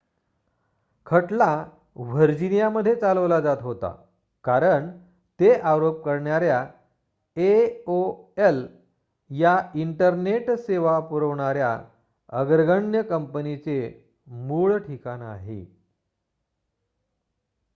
खटला 1.07 1.47
व्हर्जिनियामध्ये 1.97 2.95
चालवला 2.95 3.39
जात 3.39 3.57
होता 3.61 3.89
कारण 4.45 4.89
ते 5.39 5.53
आरोप 5.63 6.01
करणाऱ्या 6.05 6.59
aol 7.37 8.61
या 9.29 9.55
इंटरनेट 9.75 10.49
सेवा 10.59 10.99
पुरवणाऱ्या 11.09 11.71
अग्रगण्य 12.39 13.01
कंपनीचे 13.03 13.79
मूळ 14.27 14.77
ठिकाण 14.79 15.21
आहे 15.23 15.63